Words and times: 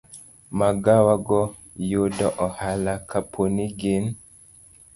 Magawa 0.59 1.15
go 1.25 1.41
yudo 1.89 2.27
ohala 2.45 2.93
kaponi 3.09 3.65
gin 3.79 4.05